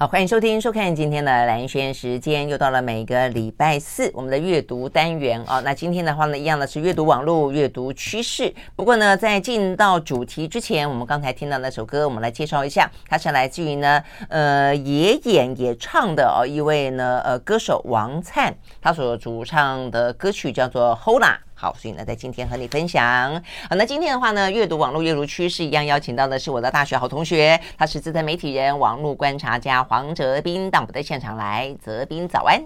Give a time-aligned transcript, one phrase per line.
[0.00, 5.60] 好，欢迎收听、收看今天的兰轩时间，又到了每个礼拜四我们的阅读单元哦。
[5.62, 8.50] 那今天的话呢，一样的是阅读网络、阅读趋势。
[8.74, 21.26] 不过呢，在进到主题之前，我们刚才听到那首歌，我们来介绍一下，它是来自于呢，呃，也演也唱的哦，一位呢，呃，歌手王灿，他所主唱的歌曲叫做《Hola》。
[21.60, 23.34] 好，所以呢，在今天和你分享。
[23.68, 31.76] 好，那今天的话呢，阅读网络阅读趋势一样邀请到的是我的大学好同学，他是资深媒体人、网络观察家黄哲斌，到我们的现场来。
[31.84, 32.62] 哲斌，早安。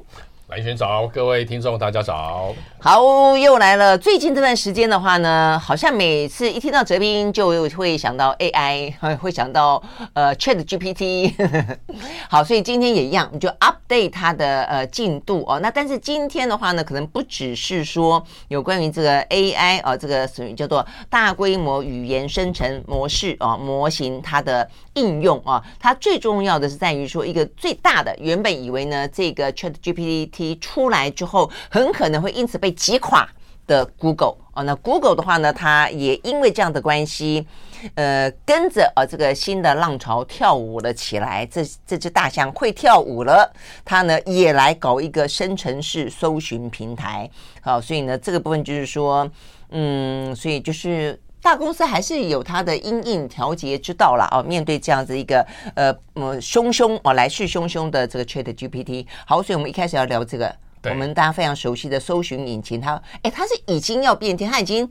[0.54, 2.54] 兰萱早，各位听众大家早。
[2.78, 3.98] 好，又来了。
[3.98, 9.82] 最近这段时间的话呢，好像每次一听到哲斌，就会想到 AI， 会想到
[10.12, 11.34] 呃 Chat GPT。
[12.30, 15.58] 好，所以今天也一样，你就 update 它的呃进度哦。
[15.60, 30.43] 那但是今天的话呢，可能不只是说有关于这个 AI 啊、这个属于叫做大规模语言生成模式啊、哦、模型它的应用啊、哦，它最重要的是在于说一个最大的，原本以为呢这个 Chat GPT。
[30.56, 33.28] 出来之后，很可能会因此被击垮
[33.68, 37.46] 的 Google 哦，那 Google 的话呢，它也因为这样的关系，
[37.94, 41.46] 呃，跟着啊这个新的浪潮跳舞了起来。
[41.46, 43.50] 这这只大象会跳舞了，
[43.84, 47.28] 它呢也来搞一个生成式搜寻平台。
[47.62, 49.28] 好，所以呢这个部分就是说，
[49.70, 54.42] 嗯，所以就是大公司还是有它的因应调节之道了啊。
[54.42, 60.56] 面对这样子一个呃嗯凶凶哦来势汹汹的这个 Chat GPT，好，所以我们一开始要聊这个。
[60.84, 64.86] 我们大家非常熟悉的搜寻引擎，它哎，它是已经要变天，它已经，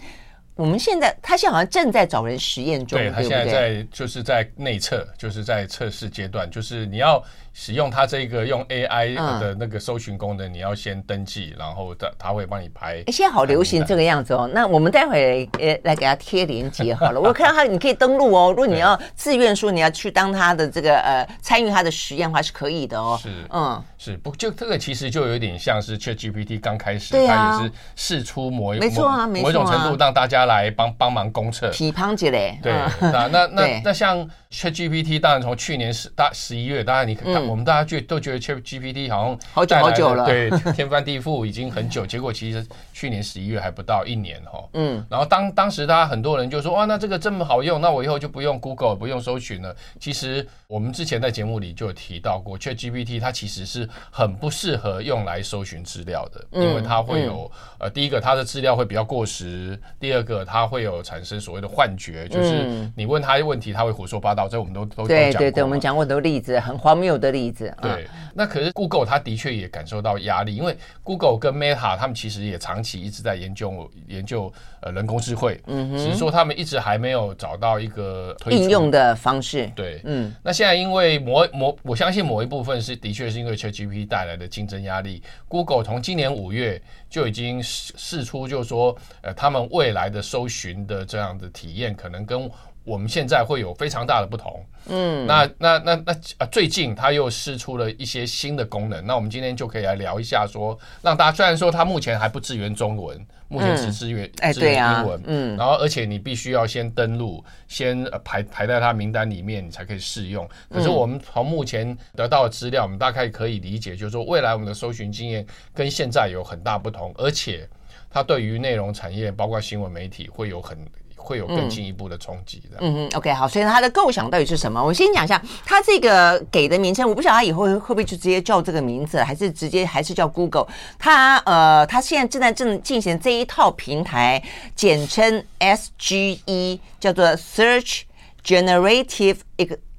[0.56, 7.24] 我们现在它现在好像正在找人实验中，对，它现在在就是在内测，就是在测试阶段，就是你要。
[7.54, 13.04] 使用它这个用 AI 的那个搜寻功能，你要先登记，然后它它会帮你排。
[13.06, 14.50] 哎，现在好流行这个样子哦。
[14.52, 17.22] 那我们待会呃来给他贴链接好了。
[17.22, 18.50] 我看到他你可以登录哦。
[18.52, 23.20] 如果你要自愿说你要去当它的这个呃参与他的实验的话是可以的哦。
[23.22, 31.70] 是，嗯，是不就这个其实就有点像是 ChatGPT 刚开始，它也是试出某一没错啊，某一种程度让大家来帮帮忙公测。
[31.70, 32.58] 批判起来。
[32.64, 37.43] 对，那那那那像 ChatGPT，当然从去年十大十一月，当然你看。
[37.48, 42.06] 我们大家觉都觉得 ChatGPT 好像好久好久了，对， 天翻地覆已经很久。
[42.06, 44.64] 结果其实去年十一月还不到一年哈。
[44.74, 45.06] 嗯。
[45.10, 49.76] 然后当当时大家很多人就说哇，那这个这么好用，那我以后就不用 Google 不用搜寻了。
[50.00, 64.48] 其实我们之前在节目里就有提到过，ChatGPT 它其实是很不适合用来搜寻资料的，因为它会有呃，第一个它的资料会比较过时，第二个它会有产生所谓的幻觉，就是你问他问题，他会胡说八道。
[64.48, 67.76] 这我们都都对对对，我们讲过很多例子，很荒谬的例子。
[67.82, 68.08] 对。
[68.34, 79.70] 那可是 Google，它的确也感受到压力，因为 Google 跟 Meta 他们其实也长期一直在研究研究呃人工智慧，嗯哼，只是说他们一直还没有找到一个应用的方式。
[79.76, 92.50] 对，嗯，那现在因为某某，我相信某一部分是的确是因为 ChatGPT 带来的竞争压力，Google 从今年五月就已经试出，就是说呃他们未来的搜寻的这样的体验可能跟。
[92.84, 110.46] 我们现在会有非常大的不同，嗯，那那那那啊，最近它又试出了一些新的功能，那我们今天就可以来聊一下说，说让大家虽然说它目前还不支援中文，目前只支援支援英文，嗯，然后而且你必须要先登录，先排排在它名单里面，你才可以试用。
[110.70, 117.66] 可是我们从目前得到的资料，我们大概可以理解，就是说未来我们的搜寻经验跟现在有很大不同，而且
[118.10, 120.78] 它对于内容产业，包括新闻媒体，会有很。
[121.24, 122.78] 会有更进一步的冲击的。
[122.82, 124.84] 嗯嗯，OK，好，所以他的构想到底是什么？
[124.84, 130.68] 我先讲一下，他这个给的名称，我不晓得他以后会不会就直接叫这个名字，还是直接还是叫 Google？
[131.00, 134.44] 他呃，他现在正在正进行这一套平台，
[134.76, 138.02] 简称 SGE，叫做 Search
[138.44, 139.38] Generative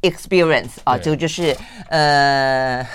[0.02, 1.56] Experience 啊，这个就是
[1.88, 2.86] 呃。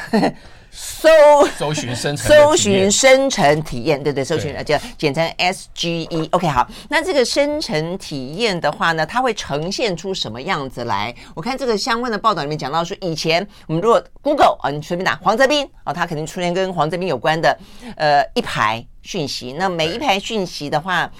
[0.71, 1.09] 搜
[1.57, 6.27] 搜寻生成搜寻生成体验，对对，搜寻叫简称 SGE。
[6.31, 11.13] OK，好，那这个生成体验的话呢，它会呈现出什么样子来？
[11.35, 17.57] 我看这个相关的报道里面讲到说，以前我们如果 Google 啊，你随便打黄泽斌啊，他肯定出现跟黄泽斌有关的
[17.95, 19.53] 呃一排讯息。
[19.53, 21.11] 那每一排讯息的话。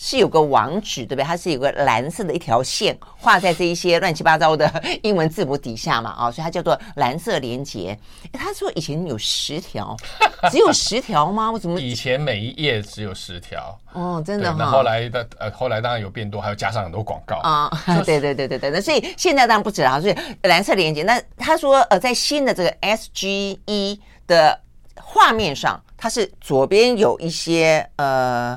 [0.00, 1.24] 是有个网址，对不对？
[1.24, 4.72] 它是有个蓝色的一条线画在这一些乱七八糟的
[5.02, 7.98] 英文字母底下嘛，啊、哦， 所以它叫做蓝色连接。
[8.32, 9.96] 他说以前有十条，
[10.52, 11.50] 只有十条吗？
[11.50, 11.80] 我怎么？
[11.80, 13.76] 以前每一页只有十条。
[13.92, 14.56] 哦，真的、哦。
[14.56, 17.68] 那后来的呃，后来当然有变多，还有加上很多广告啊。
[17.88, 20.14] 哦、对对对对对，那所以现在当然不止了，所以
[20.44, 21.02] 蓝色连接。
[21.02, 23.98] 那他说呃，在新的这个 SGE
[24.28, 24.60] 的
[24.94, 28.56] 画面上，它是左边有一些呃。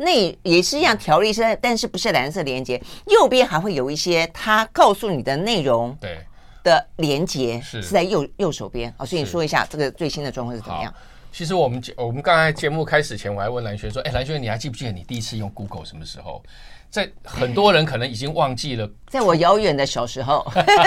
[0.00, 2.80] 那也是一样，条例是，但是不是蓝色连接。
[3.06, 5.96] 右边还会有一些它告诉你的内容。
[6.00, 6.18] 对，
[6.62, 10.92] 的连接是是在右右手边哦，所以你说一下这个最新的状况是怎么样？
[11.32, 16.42] 其实我们我们刚才节目开始前，我还问蓝轩说：“哎，蓝轩，你还记不记得你第一次用 Google 什么时候？”
[16.90, 20.44] 在很多人可能已经忘记了，在我遥远的小时候，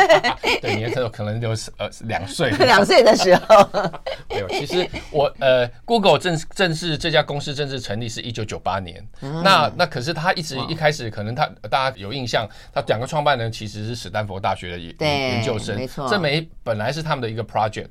[0.61, 3.69] 对，你那时候可能就是呃两岁， 两岁的时候，
[4.29, 4.47] 没有。
[4.49, 17.87] 其实我呃，Google 正正式这家公司正式成立是一九九八年，嗯、那那可是他一直一开始可能他大家有印象，他两个创办人其实是史丹佛大学的研研究生，没错，这没本来是他们的一个 project，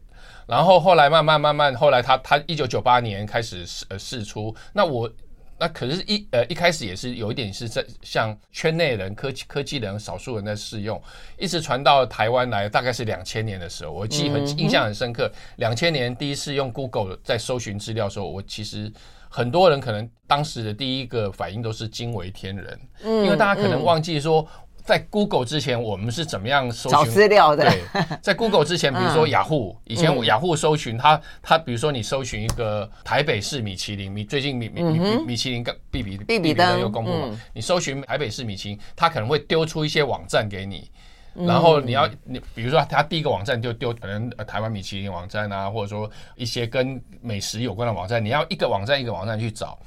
[0.47, 5.11] 然后后来慢慢慢慢，后来他他一九九八年开始试呃试出，那我。
[5.59, 11.01] 那可是一呃一开始也是有一点是在像圈内人、科技科技人少数人在试用，
[11.39, 15.31] 一直传到台湾来，大概是两千年的时候，我记很印象很深刻。
[15.59, 18.93] 两千年第一次用 Google 在搜寻资料的时候，我其实
[19.29, 24.45] 很多人可能当时的第一个反应都是惊为天人，因为大家可能忘记说。
[24.85, 27.65] 在 Google 之前，我们是怎么样搜寻找资料的？
[27.65, 40.91] 对，在 Google 之前，比如说雅虎，以前雅虎搜寻它，它比如说你搜寻一个台北市米其林，米最近米米米米其林刚必比必比登又公布嘛，你搜寻台北市米其林，它可能会丢出一些网站给你，
[41.35, 49.79] 然后你要你比如说它第一个网站就丢可能台湾米其林网站啊，或者说一些跟美食有关的网站，你要一个网站一个网站去找。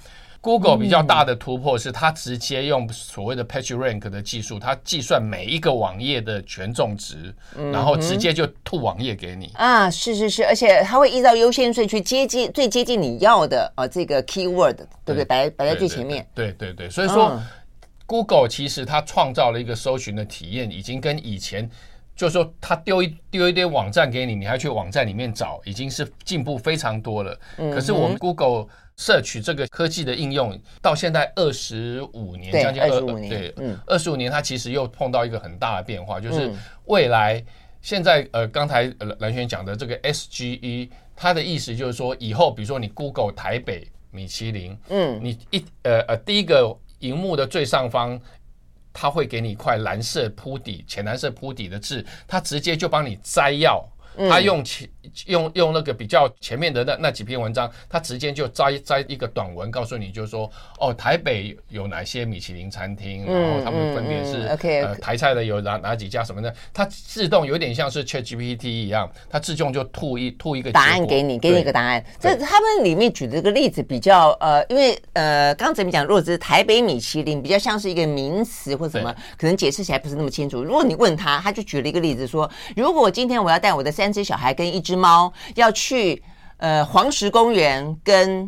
[0.45, 7.33] Google 比较大的突破是，它直接用所谓的 PageRank 的技术，它计算每一个网页的权重值，
[7.73, 9.49] 然后直接就吐网页给你。
[9.55, 15.25] 啊，是是是，而且它会依照优先顺序接近最接近你要的啊这个 keyword，对不对？
[15.25, 16.23] 摆摆在最前面。
[16.35, 17.41] 对对对，所以说
[18.05, 21.67] Google 其实它创造了一个搜寻的体验，已经跟以前
[22.15, 27.35] 就是说它丢一丢一堆网站给你，你还去网站里面找，已经是进步非常多了。
[27.73, 28.67] 可是我们 Google。
[28.97, 33.53] 摄取这个科技的应用到现在二十五年，将近二十五年，对，
[33.85, 36.49] 二十五年，它其实又碰到一个很大的变化，就是
[36.85, 37.43] 未来
[37.81, 38.83] 现在呃，刚才
[39.19, 48.17] 蓝轩讲的这个 SGE，它的意思就是说，以后比如说你 Google 台北米其林，嗯，你一呃呃第一个荧幕的最上方，
[48.93, 53.85] 它会给你一块蓝色铺底、浅蓝色铺底的字，它直接就帮你摘要。
[54.29, 54.87] 他用前
[55.27, 72.03] 用用那个比较前面的那那几篇文章，他直接就摘摘一个短文，告诉你就是说，哦，台北有哪些米其林餐厅，然后他们分别是呃台菜的有哪哪几家什么的，它自动有点像是 ChatGPT 一样，它自动就吐一吐一个答案给你，给你一个答案。
[72.19, 80.63] 这他们里面举的这个例子比较呃，因为呃，刚才你讲，如果是台北米其林，比较像是一个名词或什么，可能解释起来不是那么清楚。
[80.63, 86.21] 如果你问他，他就举了一个例子说，如果今天我要带我的三三只小孩跟一只猫要去
[86.57, 88.47] 呃黄石公园跟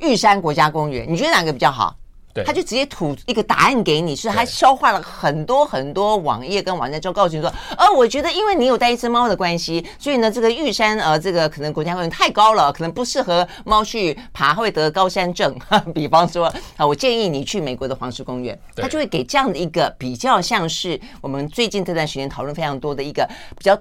[0.00, 1.94] 玉山国家公园，你觉得哪个比较好？
[2.32, 15.54] 对，他就直接吐一个答案给你，是他消化了很多很多网页跟网站之后，告诉你说，呃，我觉得因为你有带一只猫的关系，所以呢，这个玉山呃，这个可能国家公园太高了，可能不适合猫去爬， 会得高山症。
[15.94, 23.78] 比方说啊，我建议你去美国的黄石公园，他就会给这样的一个比较像是我们最近这段时间讨论非常多的一个比较。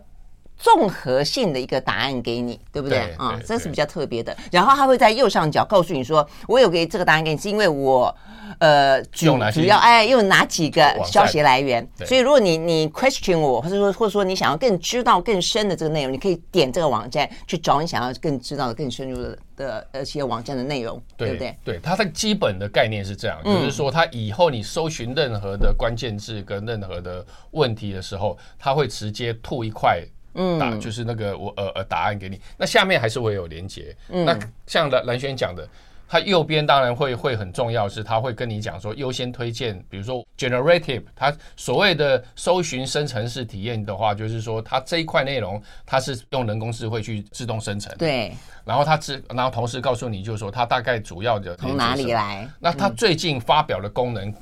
[0.63, 3.37] 综合性的一个答案给你，对不对啊？
[3.45, 4.33] 这是比较特别的。
[4.49, 8.15] 然后他会在右上角告诉你说：“我有给这个答案给你，是因为我
[8.59, 11.85] 呃主主要哎用哪几个消息来源。
[12.05, 21.57] 所以如果你你 question 我，或者说或者说你想要更知道更深的这个内容，你可以点这个网站去找你想要更知道的更深入的的一些网站的内容，对不对？
[21.65, 30.01] 对，它的基本的概念是这样，就是说它以后你搜寻任何的关键字跟任何的问题的时候，它会直接吐一块。
[30.35, 33.95] 嗯，答就是那个我呃呃答案给你，那下面还是会有连接。
[34.09, 35.67] 嗯，那像蓝蓝轩讲的，
[36.07, 47.95] 它右边当然会会很重要，是它会跟你讲说优先推荐，比如说 generative，它所谓的搜寻生成式体验的话，就是说它这一块内容它是用人工智慧去自动生成。
[47.97, 48.31] 对，
[48.65, 52.47] 然后它自然后同时告诉你，就是说它大概主要的从哪里来。
[52.59, 54.33] 那它最近发表的功能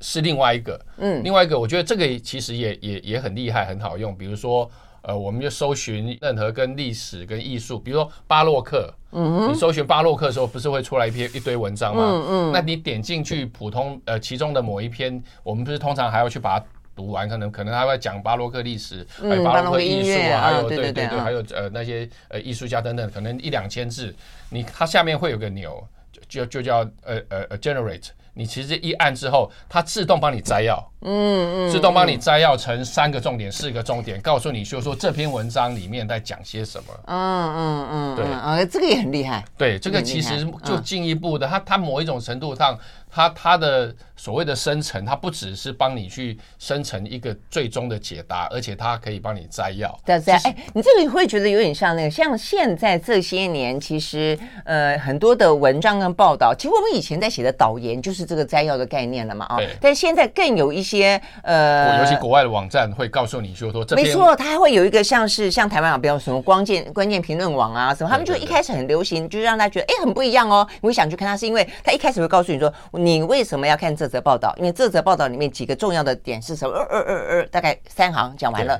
[0.00, 4.70] 是另外一个，嗯，另外一个我觉得这个其实也也也很厉害，很好用，比如说。
[5.02, 12.02] 呃，我们就搜寻任何跟历史跟艺术，比如说巴洛克，嗯，你搜寻巴洛克的时候，不是会出来一篇一堆文章吗？
[12.04, 24.14] 嗯嗯，那你点进去普通呃其中的某一篇，我们不是通常还要去把它读完，可能可能还会讲巴洛克历史，还有巴洛克艺术啊，还有对对对，还有呃那些呃艺术家等等，可能一两千字，
[24.50, 25.82] 你它下面会有个钮，
[26.28, 28.08] 就就叫呃呃呃 generate。
[28.34, 36.86] 你其实一按之后，它自动帮你摘要，嗯嗯，自动帮你摘要成三个重点、四个重点，告诉你就说这篇文章里面在讲些什么。
[37.06, 39.44] 嗯嗯嗯，对啊，这个也很厉害。
[39.58, 42.78] 对，这个其实就进一步的，它它某一种程度上，
[43.10, 49.98] 它它的所谓的生成，它不只是帮你去生成一个最终的解答，而且它可以帮你摘要。
[50.04, 59.56] 对对，哎，你这个你会觉得有点像那个，像现在这些年，其实呃很多的文章跟报道，其实我们以前在写的导言就是这个摘要的概念了嘛啊。
[59.56, 59.70] 对。
[59.80, 72.70] 但现在更有一些呃，尤其国外的网站会告诉你就说这，没错，它还会有一个像是像台湾啊，比如什么关键关键评论网啊什么，他们就一开始很流行，就是让大家觉得哎很不一样哦，你会想去看它，是因为它一开始会告诉你说。
[72.92, 74.52] 你为什么要看这则报道？
[74.58, 76.74] 因为这则报道里面几个重要的点是什么？
[76.74, 78.78] 呃呃呃呃，大概三行讲完了。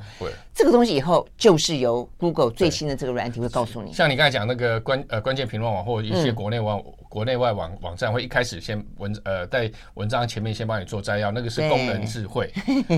[0.53, 3.93] 这个东西以后就是由 Google 最新的这个软体会告诉你。
[3.95, 6.79] 像你刚才讲那个关呃关键评论网或一些国内网。
[6.79, 12.49] 嗯国内外网网站会一开始先文呃在文章前面先帮你做摘要，那个是功能智慧，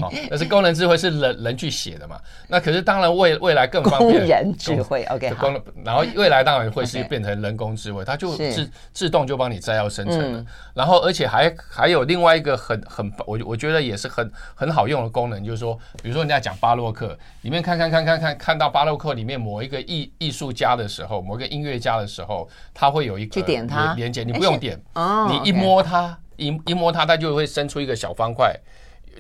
[0.02, 2.20] 哦，那是功能智慧是人人去写的嘛？
[2.46, 5.50] 那可是当然未未来更方便，工人智慧，OK 好。
[5.82, 10.44] 然后未来当然会是 变成人工智慧，它就自自动就帮你摘要生成了。
[10.74, 23.94] 然后而且还还有另外一个很很我我觉得也是很很好用的功能，就是说，比如说人家讲巴洛克，里面看看看看看看到巴洛克里面某一个艺艺术家的时候，某一个音乐家的时候，它会有一个去点他。
[23.94, 24.78] 连接你不用点，
[25.28, 28.54] 你一摸它，一一摸它，它就会伸出一个小方块，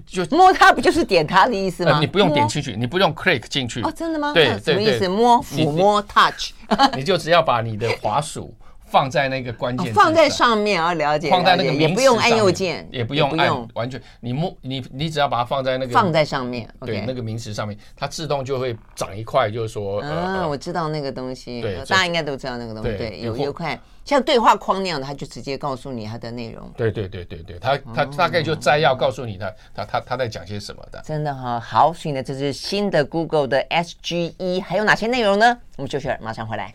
[0.06, 1.98] 就摸它不就是点它的意思吗？
[2.00, 3.82] 你不用点进去，你不用 click 进去。
[3.82, 4.32] 哦，真的吗？
[4.32, 5.08] 对，什么意思？
[5.08, 6.52] 摸、抚摸、touch，
[6.96, 8.54] 你就只要把你的滑鼠
[8.92, 11.30] 放在那个关键，放在上面啊，了解。
[11.30, 23.80] 放在那个，也不用按右键，也不用按，完全你摸你你只要把它放在那个放在上面，对，那个名词上面，它自动就会长一块，就是说，嗯，我知道那个东西，对，大家应该都知道那个东西，对，有一块。
[24.04, 26.68] 像对话框那样的，它就直接告诉你它的内容。
[26.76, 31.00] 对对对对对，它它大概就摘要告诉你它它它它在讲些什么的。
[31.04, 35.56] 真的哈，好，所以呢，这是新的 Google 的 SGE，还有哪些内容呢？
[35.76, 36.74] 我们休息儿马上回来。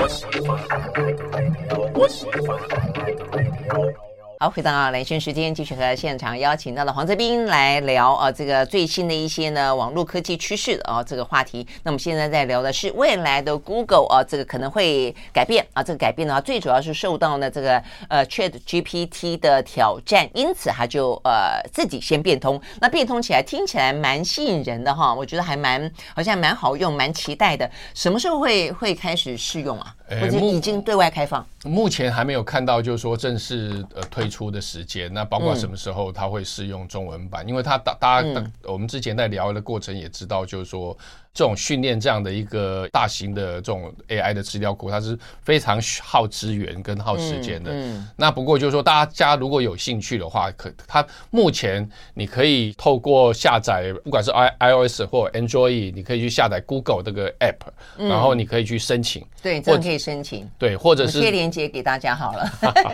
[0.00, 2.62] 我是你爸爸我是你爸爸我是你爸爸
[2.96, 4.07] 我是你爸爸
[4.40, 11.66] 好，回到兰萱时间，继续和现场邀请到了黄泽斌来聊啊，这个最新的一些呢网络科技趋势的啊这个话题。
[11.82, 22.62] 那我们现在在聊的是未来的 Google 啊，这个可能会改变啊，这个改变的话，最主要是受到呢这个呃 Chat GPT 的挑战，因此它就呃自己先变通。
[22.80, 27.68] 那变通起来听起来蛮吸引人的哈，我觉得还蛮好像蛮好用，蛮期待的。
[27.92, 29.92] 什么时候会会开始试用啊？
[30.20, 31.44] 或者已经对外开放？
[31.64, 34.27] 目前还没有看到，就是说正式呃推。
[34.28, 37.46] 出的时间，那包括什么时候它会适用中文版？
[37.48, 38.28] 因为它大大家，
[38.64, 40.96] 我们之前在聊的过程也知道，就是说。
[41.38, 47.70] 这种训练这样的一个大型的这种 AI 的资料库，它是非常耗资源跟耗时间的。
[47.70, 59.24] 嗯，嗯，那不过就是说，大家如果有兴趣的话，可它目前你可以透过下载，不管是 i iOS 或 Android，你可以去下载 Google 这个 App，嗯，然后你可以去申请。
[59.40, 60.50] 对，这样可以申请。
[60.58, 62.52] 对，或者是贴链接给大家好了。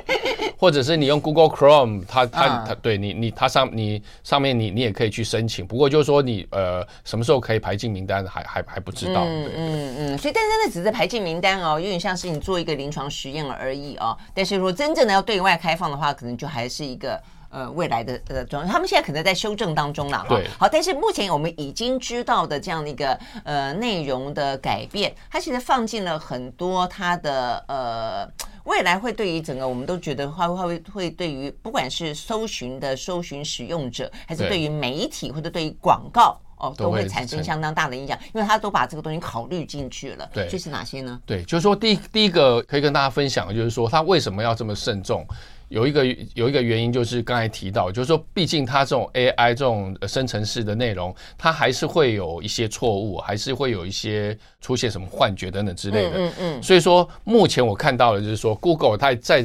[0.58, 5.66] 或者是你用 Google Chrome，它它它对你你它上你上面你你也可以去申请。
[5.66, 8.22] 不过就是说你呃什么时候可以排进名单？
[8.34, 14.16] 还还还不知道，嗯嗯嗯，所以但是那只是排进名单哦，有点像是你做一个临床实验而已哦。
[14.34, 18.72] 但是如果真正的要对外开放的话，可能就还是一个呃未来的呃状态。
[18.72, 20.26] 他们现在可能在修正当中了哈。
[20.28, 28.28] 对，好，但是目前我们已经知道的这样的一个呃内容的改变，它其实放进了很多它的呃
[28.64, 36.36] 未来会对于整个我们都觉得会会会对于不管是搜寻的搜寻使用者，还是对于媒体或者对于广告。
[36.68, 40.28] 哦，都会产生相当大的影响，因为他都把这个东西考虑进去了。
[40.33, 41.21] 对，就是哪些呢？
[41.26, 45.26] 对，就是说第第一个可以跟大家分享的，就是说他为什么要这么慎重？
[45.68, 46.04] 有一个
[46.35, 56.11] 有一个原因，就是刚才提到，就是说毕竟它这种 AI 这种生成式的内容，它还是会有一些错误，还是会有一些出现什么幻觉等等之类的。
[56.14, 56.62] 嗯嗯。
[56.62, 59.44] 所以说，目前我看到的就是说，Google 它在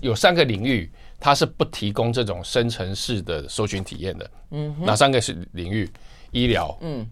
[0.00, 4.30] 有三个领域，它是不提供这种生成式的搜寻体验的。
[4.52, 4.74] 嗯。
[4.80, 5.88] 哪三个是领域？
[6.30, 7.06] 医疗，嗯，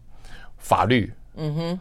[0.59, 1.81] 法律，嗯哼，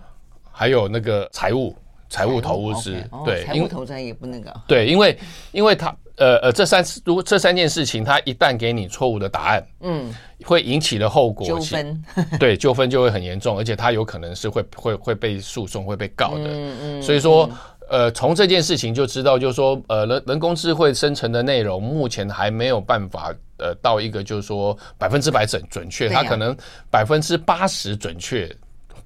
[0.52, 1.76] 还有那个财务，
[2.10, 5.18] 财务投资，对，财务投资也不那个，对，因为，
[5.52, 10.14] 因为他，呃呃，这三次，如果这三件事情，他一旦给你错误的答案，嗯，
[10.44, 12.04] 会引起的后果纠纷，
[12.40, 17.50] 对，纠纷就会很严重，而且他有可能是会会会被诉讼，会被告的，嗯嗯，所以说。
[17.90, 26.56] 呃，从这件事情就知道，就是说，呃，人人工智慧生成的内容，目前还没有办法，呃，到一个就是说百分之百准准确，它可能
[26.90, 28.50] 百分之八十准确，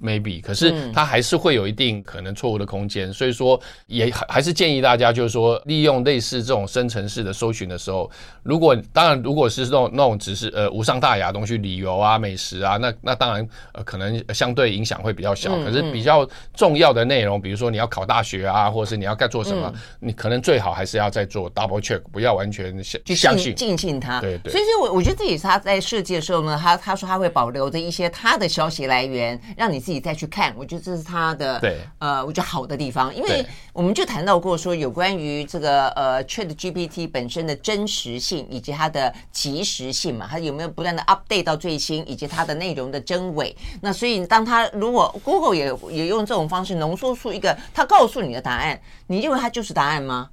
[0.02, 8.10] maybe，可是它还是会有一定可能错误的空间，所以说也还还是建议大家就是说利用类似这种生成式的搜寻的时候，
[8.44, 24.22] 如果当然如果是那种那种只是呃无伤大雅的东西，旅游啊、美食啊，那那当然呃可能相对影响会比较小，可是比较重要的内容，比如说你要考大学啊，或者是你要该做什么，你可能最好还是要再做 double check，不要完全相相信尽信它。
[24.22, 24.52] 对对。
[24.52, 30.54] 所以说我我觉得这也是他在设计的时候呢，他他说他会保留着一些他的消息来源，让你自己再去看。
[30.56, 33.44] 我觉得这是他的对呃，我觉得好的地方，因为
[33.74, 43.58] 我们就谈到过说有关于这个呃 Chat GPT 本身的真实性以及它的及时性嘛，它有没有不断的 update 到最新，以及它的内容的真伪。
[43.82, 50.30] 那所以当它如果 Google 也也用这种方式浓缩出一个它告诉你的答案，你认为它就是答案吗？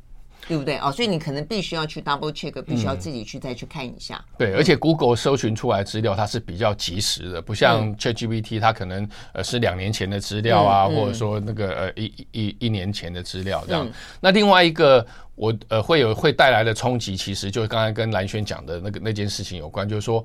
[0.48, 0.92] 对不对哦？
[0.92, 4.16] 所以你可能必须要去 double check，必须要自己去再去看一下。
[4.16, 13.86] 嗯、对，而且 Google 搜寻出来资料它是比较及时的，不像 ChatGPT 它可能呃是两年前的资料啊，嗯、或者说那个呃一一一年前的资料这样。
[13.86, 20.24] 嗯、那另外一个我呃会有会带来的冲击，其实就是刚才跟蓝轩讲的那个那件事情有关，就是说。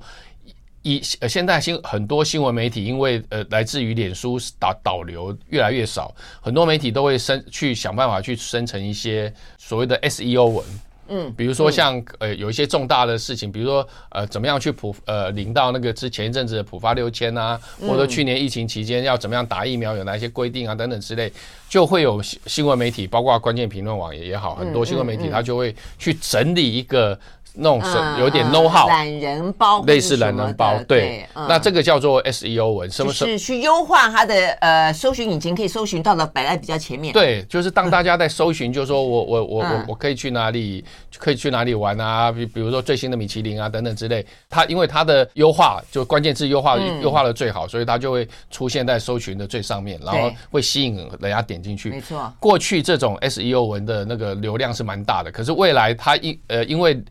[0.82, 10.64] 以呃，现在新很多新闻媒体，因为呃，来自于脸书导导流越来越少，很多媒体都会生去想办法去生成一些所谓的 SEO 文，
[11.08, 21.32] 嗯，比如说像呃有一些重大的事情，比如说呃怎么样去普呃领到那个之前一阵子的普发六千啊，或者去年疫情期间要怎么样打疫苗，有哪些规定啊等等之类，
[21.68, 27.16] 就会有新新闻媒体，包括关键评论网也也好，很多新闻媒体他就会去整理一个。
[27.54, 37.12] 那种是有点 know how，懒人包，类似懒人包，对，那这个叫做 SEO 文，什么是去优化它的呃搜寻引擎，可以搜寻到的摆在比较前面。
[37.12, 40.84] 对，就是当大家在搜寻，就是说我我我我我可以去哪里，
[41.18, 42.32] 可以去哪里玩啊？
[42.32, 51.90] 比比如说最新的米其林啊等等之类，它因为它的优化就关键字优化优化的最好，所以它就会出现在搜寻的最上面，然后会吸引人家点进去。
[51.90, 57.02] 没错，过去这种 SEO 文的那个流量是蛮大的，可是未来它因呃因为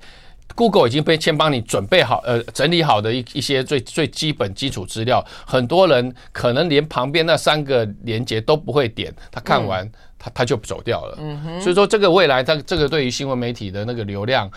[0.56, 11.18] Google 已经被先帮你准备好，呃，整理好的一一些最最基本基础资料，很多人可能连旁边那三个连接都不会点，他看完他他就走掉了。
[11.20, 14.50] 嗯，所以说这个未来，他这个对于新闻媒体的那个流量。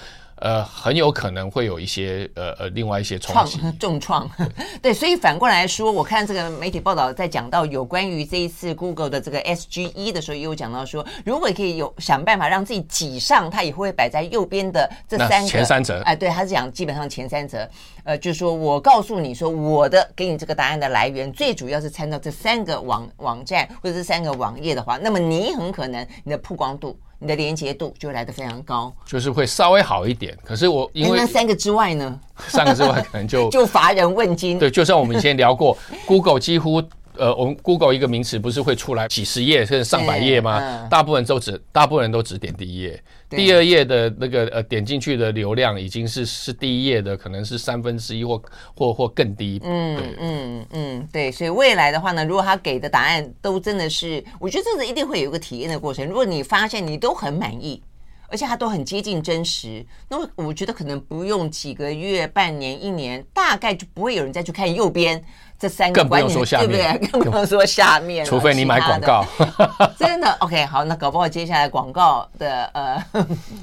[0.44, 4.30] 呃，很有可能会有一些呃呃，另外一些冲击 重创，
[4.82, 16.02] 对，所以反过来说，我看这个媒体报道在讲到有关于这一次 Google 的这个 SGE 的时候，也有讲到说，如果可以有想办法让自己挤上，它也会摆在右边的这三个前三则。
[16.02, 17.66] 哎，对，他是讲基本上前三则，
[18.04, 26.94] 呃，就是说我告诉你说，我的给你这个答案的来源，最主要是参照这三个网网站或者这三个网页的话，那么你很可能你的曝光度。
[27.18, 30.36] 你的连接度就会来得非常高，就是会稍微好一点。
[30.44, 32.20] 可是我因为那三个之外呢？
[32.48, 34.58] 三个之外可能就 就乏人问津。
[34.58, 36.82] 对，就像我们以前聊过， Google 几乎
[37.16, 40.58] 呃，我们 Google 一个名词不是会出来几十页甚至上百页吗？
[40.60, 43.02] 嗯、大部分都只大部分人都只点第一页。
[43.28, 48.40] 第二页的那个呃点进去的流量已经是是第一页的可能是三分之一或
[48.76, 49.60] 或或更低。
[49.64, 56.06] 嗯嗯嗯，对，所以未来的话呢，如果他给的答案都真的是，我觉得这个一定会有一个体验的过程。
[56.06, 57.82] 如果你发现你都很满意，
[58.26, 65.22] 而且它都很接近真实，那我觉得可能不用几个月、半年、一年，大概就不会有人再去看右边。
[65.58, 67.08] 这三个，更不用说下面，对不对？
[67.10, 69.24] 更不用说下面，除非你买广告。
[69.98, 73.02] 真的，OK，好，那搞不好接下来广告的呃，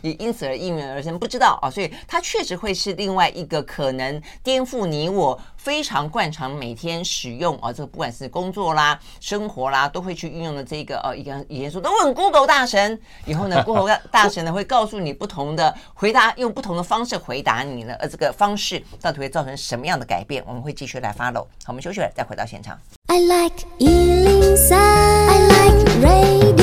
[0.02, 1.70] 也因此而应运而生，不知道啊。
[1.70, 20.44] 所以它确实会是另外一个可能颠覆你我非常惯常每天使用啊，这个不管是工作啦、生活啦，都会去运用的这个呃，一个以前说都问 Google 大神，以后呢，Google 大神呢会告诉你不同的回答，用不同的方式回答你呢，而这个方式到底会造成什么样的改变？
[20.48, 21.46] 我们会继续来 follow。
[21.64, 22.76] 好，我们休息了，再回到现场。
[23.06, 26.61] I like 103, I like radio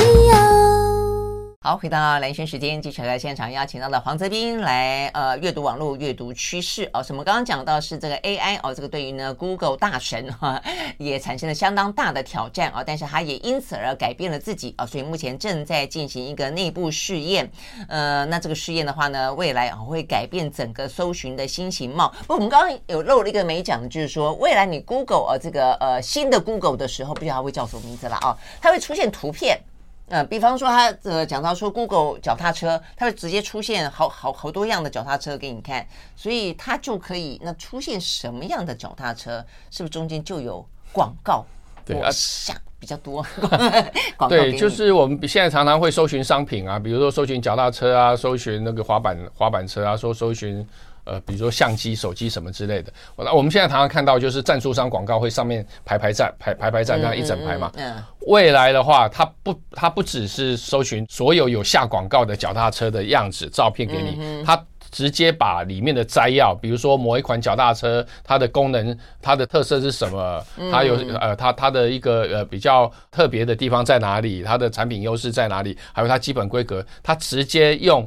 [1.61, 7.03] 好，回到蓝轩时间，继续来现场邀请到了黄泽斌来呃阅读网络阅读趋势哦。
[7.03, 10.63] 什么刚刚讲到是这个 AI 哦，这个对于呢 Google 大神哈、
[10.99, 17.51] 也产生了相当大的挑战啊、哦，但是他也因此而改变了自己啊、哦，所以目前正在进行一个内部试验。
[17.89, 22.15] 呃，那这个试验的话呢，未来会改变整个搜寻的新形貌。
[22.29, 29.61] 不我们刚刚有漏了一个没讲，就是说未来你 Google 啊、哦、这个呃新的 Google 的时候，不知道它会叫什么名字了啊、它会出现图片。
[30.09, 41.45] 呃，比方说他呃讲到说 Google 脚踏车，它会直接出现好好好多样的脚踏车给你看，所以它就可以那出现什么样的脚踏车，是不是中间就有广告？
[41.85, 43.25] 对，啊想比较多。
[44.29, 50.67] 对，就是我们现在常常会搜寻商品啊，比如说搜寻脚踏车啊，搜寻那个滑板滑板车啊，说搜寻。
[51.09, 57.73] 呃，比如说相机、手机什么之类的，那我们现在常常看到就是赞助商广告会上面排排站、排排排站这样一整排嘛。
[57.77, 57.97] 嗯。
[58.27, 78.07] 未来的话，它不，它不只是搜寻所有有下广告的脚踏车的样子照片给你，它直接把里面的摘要，比如说某一款脚踏车，它的功能、它的特色是什么，它有呃，它它的一个呃比较特别的地方在哪里，它的产品优势在哪里，还有它基本规格，它直接用。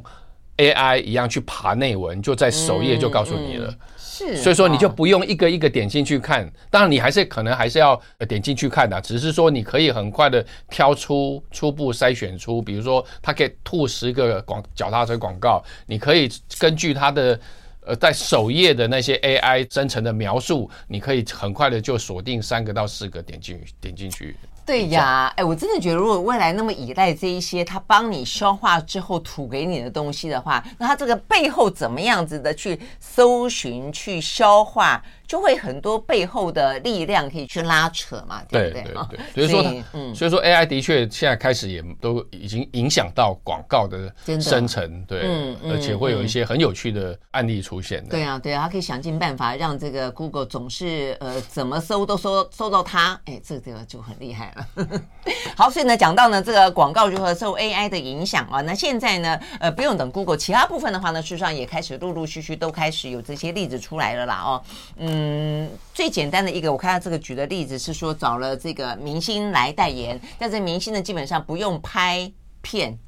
[0.62, 3.74] AI 一样去爬内文，就在首页就告诉你了。
[3.96, 6.48] 是，所以说你就不用一个一个点进去看。
[6.70, 17.40] 当然，你还是可能还是要点进去看的，只是说你可以很快的挑出初步筛选出，比如说它可以吐十个广脚踏车广告，你可以根据它的
[17.84, 24.36] 呃在首页的那些 AI 生成的描述，你可以很快的就锁定三个到四个点进点进去。
[24.64, 35.02] 对呀，哎，我真的觉得，如果未来那么依赖这一些他帮你消化之后吐给你的东西的话，那他这个背后怎么样子的去搜寻、去消化？
[35.24, 38.82] 就会很多背后的力量可以去拉扯嘛，对不对？
[38.82, 48.10] 对对对，所以说，嗯，所以说 AI 的确现在开始也都已经影响到广告的生成，对，而且会有一些很有趣的案例出现的。
[48.10, 55.02] 对啊，对啊，他可以想尽办法让这个 Google 总是呃怎么搜都搜搜到它，哎，这个就很厉害了。
[55.56, 64.62] 好，所以呢，讲到呢这个广告如何受 AI 的影响啊，那现在呢，呃，不用等 Google，其他部分的话呢，事实上也开始陆陆续续都开始有这些例子出来了啦，哦，
[64.96, 65.12] 嗯。
[65.52, 72.98] 嗯，最简单的一个，我看到这个举的例子是说找了这个明星来代言，但是明星呢基本上不用拍片，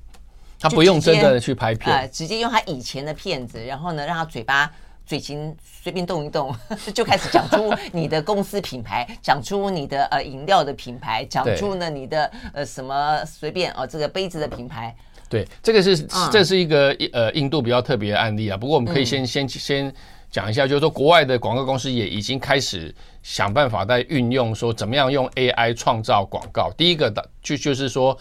[0.60, 4.70] 他不用真的去拍片，呃，直接用他以前的片子，然后呢让他嘴巴
[5.06, 6.54] 嘴型随便动一动，
[6.94, 14.94] 就开始讲出你的公司品牌， 讲出你的呃饮料的品牌，讲出呢你的呃什么随便哦这个杯子的品牌。
[15.28, 18.56] 对，这个是这是一个呃印度比较特别的案例啊。
[18.56, 19.94] 不过我们可以先、嗯、先先。
[20.30, 26.72] 讲一下，就是说国外的广告公司也已经开始想办法在运用，说怎么样用 AI 创造广告。
[26.76, 28.18] 第一个的就就是说，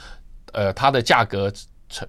[0.51, 1.51] 呃，它的价格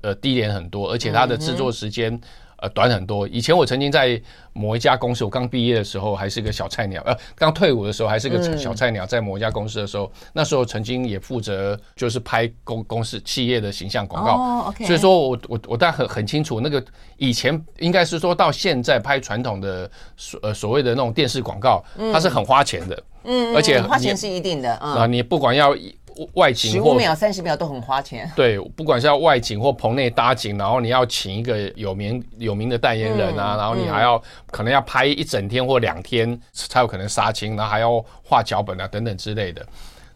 [0.02, 2.20] 呃低廉很多，而且它的制作时间。
[2.64, 3.29] 呃，短很多。
[3.29, 4.18] 以前我曾经在
[4.55, 14.72] 某一家公司，我刚毕业的时候还是个小菜鸟，呃，刚退伍的时候还是个小菜鸟，在某一家公司的时候，那时候曾经也负责就是拍公公司企业的形象广告。
[14.87, 16.83] 所以说我我我大概很很清楚，那个
[17.18, 25.77] 以前应该是说到现在拍传统的所呃所谓的那种电视广告，它是很花钱的，嗯，而且花钱是一定的啊，你不管要。
[26.35, 28.31] 外景十五秒、三十秒都很花钱。
[28.37, 39.64] 对，不管是要外景或棚内搭景，然后你要请一个有名有名的代言人啊，然后你还要可能要拍一整天或两天才有可能杀青，然后还要画脚本啊等等之类的。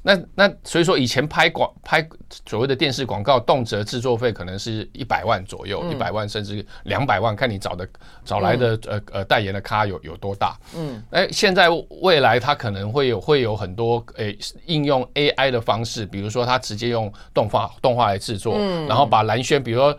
[0.08, 2.08] 那那所以说，以前拍广拍
[2.46, 7.86] 所谓的电视广告，动辄制作费可能是一百万左右，一百万甚至两百万，看你找的
[8.24, 10.56] 找来的呃呃代言的咖有有多大。
[10.74, 11.68] 嗯，哎，现在
[12.00, 18.86] 未来它可能会有会有很多诶应用 AI 的方式，比如说它直接用动画动画来制作，嗯。
[18.86, 19.94] 然后把蓝轩，比如说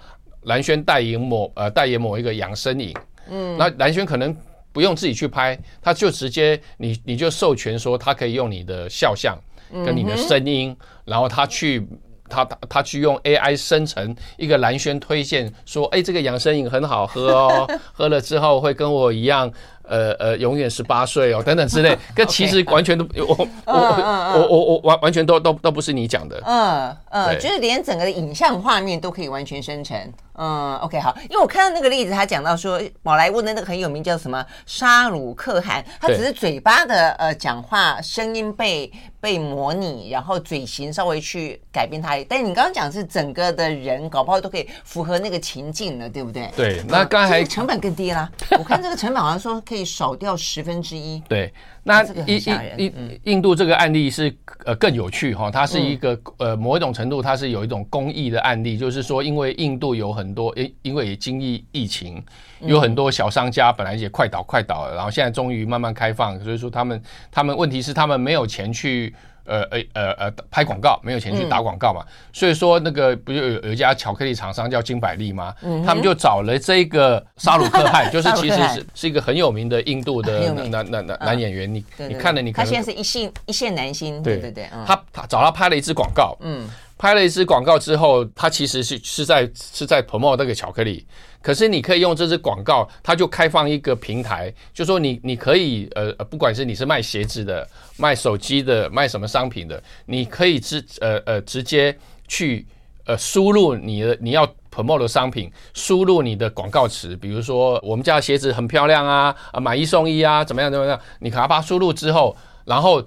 [0.46, 2.96] 蓝轩代言某呃代言某一个养生饮，
[3.30, 4.36] 嗯，那蓝轩可能
[4.72, 9.38] 不用自己去拍，他就直接你你就授权说他可以用你的肖像。
[9.86, 11.88] 跟你的声音，然后他去，
[12.30, 19.52] 他他他去用 AI 生成一个蓝轩推荐，说，哎，这个养生饮很好喝哦， 喝了之后会跟我一样。
[19.90, 29.98] 呃呃，永远十八岁哦，等等之类， 跟其实完全都我我我我我完完全都都都不是你讲的，嗯嗯，就是连整个的影像画面都可以完全生成，
[30.36, 46.50] 嗯，OK 好，因为我看到那个例子，他讲到说宝莱坞的那个很有名叫什么沙鲁克汗，他只是嘴巴的呃讲话声音被被模拟，然后嘴型稍微去改变它，但你刚刚讲是整个的人搞不好都可以符合那个情境了，对不对？
[46.56, 49.79] 对，那刚才成本更低啦，我看这个成本好像说可以。
[49.84, 51.22] 少掉十分之一。
[51.28, 52.42] 对，那印
[52.78, 54.34] 印印度这个案例是
[54.66, 62.24] 呃更有趣哈，它是一个呃某一种程度它是有一种公益的案例，就是说因为印度有很多因因为也经历疫情，
[62.60, 69.16] 有很多小商家本来也快倒快倒了，然后现在终于慢慢开放，所以说他们他们问题是他们没有钱去。
[69.50, 75.54] 呃呃呃呃，拍广告没有钱去打广告嘛，嗯、所以说那个不就有有一家巧克力厂商叫金百利吗？
[75.64, 81.74] 嗯、他们就找了这个沙鲁克汗， 就是其实是是一个很有名的印度的男男男男演员。
[81.74, 86.68] 你你看了你看，他现在是一线一线男星，对对对，他他找他拍了一支广告，嗯，
[87.00, 91.08] 拍了一支广告之后，它其实是是在是在 promote 那个巧克力。
[91.42, 102.68] 可是你可以用这支广告，它就开放一个平台，就说你你可以呃，不管是你是卖鞋子的、卖手机的、卖什么商品的，你可以直呃呃直接去
[103.06, 111.00] 呃输入你的你要 promote 的商品，输入你的广告词，比如说我们家鞋子很漂亮啊，啊买一送一啊，怎么样怎么样？
[111.20, 112.36] 你把它输入之后，
[112.66, 113.02] 然后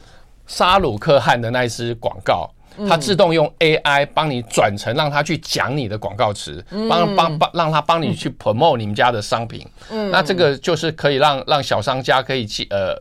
[0.46, 2.50] 沙鲁克汗的那一支广告。
[2.88, 9.66] 它自动用 AI 帮你转成，让它去讲你的广告词，帮帮帮，让它帮你去 promote 你们家的商品。
[9.90, 12.98] 嗯，那这个就是可以让让小商家可以去呃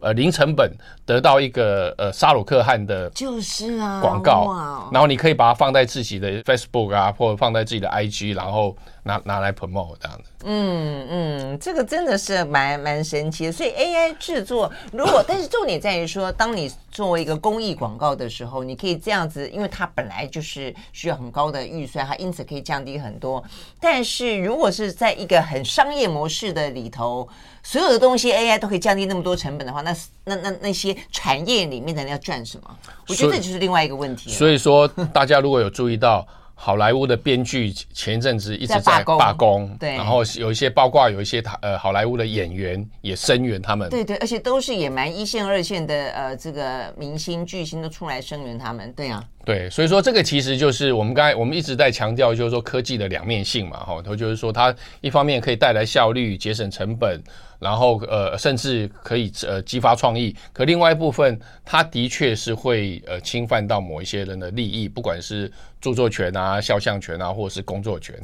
[0.00, 0.70] 呃零成本
[1.12, 10.24] 得到一个呃沙鲁克汗的，就是啊广告，然后你可以把它放在自己的 Facebook 啊，或者放在自己的 IG，然后拿拿来 promote 这样的。
[10.44, 13.52] 嗯嗯，这个真的是蛮蛮神奇的。
[13.52, 23.42] 所以 AI 制作，如果但是重点在于说，当你作为一个公益广告的时候，你可以这样子，因为它本来就是需要很高的预算，它因此可以降低很多。
[23.78, 27.28] 但是如果是在一个很商业模式的里头，
[27.62, 29.94] 所有的东西 AI 都可以降低那么多成本的话，那
[30.24, 32.78] 那那那些产业里面的人要赚什么？
[33.08, 34.30] 我觉得这就是另外一个问题。
[34.30, 36.26] 所以说，大家如果有注意到。
[36.54, 57.20] 好莱坞的编剧前一阵子一直在罢工，对，然后有一些包括有一些呃好莱坞的演员也声援他们，对对，而且都是也蛮一线二线的呃这个明星巨星都出来声援他们，对啊，对，所以说这个其实就是我们刚才我们一直在强调，就是说科技的两面性嘛，哈，它就是说它一方面可以带来效率、节省成本。
[57.58, 65.48] 然后呃，甚至可以呃激发创意，可另外一部分，它的确是会呃侵犯到某一些人的利益，不管是
[65.80, 68.16] 著作权啊、肖像权啊，或者是工作权。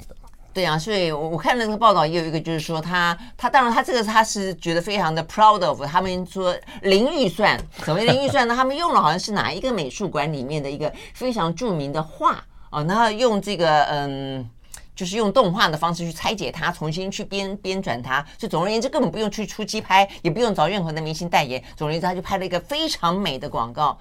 [0.59, 14.51] 对啊，所以我我看那个报道也有一个，就是说他他当然他这个他是觉得非常的 proud of，他们说零预算，所谓零预算呢，他们用了好像是哪一个美术馆里面的一个非常著名的画哦，然后用这个嗯。
[14.99, 21.63] 就是用动画的方式去拆解它，重新去编编转它，就总而言之，根本不用去出机拍，也不用找任何的明星代言。
[21.77, 23.97] 总而言之，他就拍了一个非常美的广告。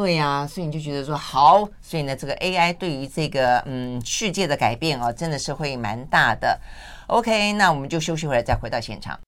[0.00, 6.58] 对呀、所以你就觉得说好，所以呢，这个 AI 对于这个嗯世界的改变啊，真的是会蛮大的。
[7.08, 9.20] OK，那我们就休息会儿，再回到现场。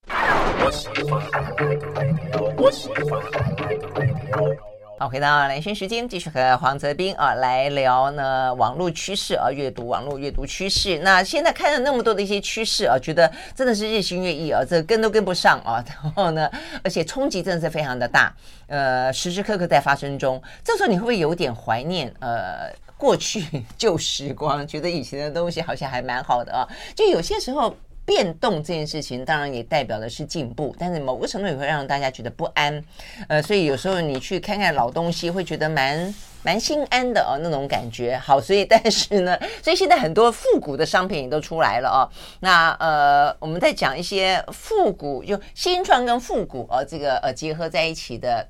[5.03, 10.97] 好，回到兰萱时间，继续和黄泽斌啊来聊呢网络趋势啊，阅读网络阅读趋势。
[11.01, 15.85] 那现在看了那么多的一些趋势啊，觉得真的是日新月异啊，这跟都跟不上啊。
[15.89, 16.49] 然后呢，
[16.85, 18.33] 而且冲击真的是非常的大，
[18.69, 20.41] 呃，时时刻刻在发生中。
[20.63, 26.69] 这时候你会不会有点怀念呃过去旧时光，觉得以前的东西好像还蛮好的啊？
[26.95, 27.77] 就有些时候。
[28.05, 32.83] 变动这件事情当然也代表的是进步，但是某个程度也会让大家觉得不安，
[33.29, 38.17] 呃，所以有时候你去看看老东西，会觉得蛮蛮心安的哦，那种感觉。
[38.19, 42.09] 好，所以但是呢， 所以现在很多复古的商品也都出来了哦。
[42.41, 48.47] 那呃，我们在讲一些复古，就新创跟复古哦，这个呃结合在一起的。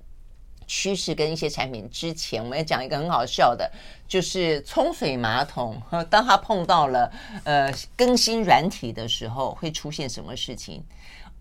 [0.66, 3.70] 趋势跟一些产品之前，我们要讲一个很好笑的，
[4.06, 7.12] 就是冲水马桶，当它碰到了
[7.44, 10.82] 呃更新软体的时候，会出现什么事情？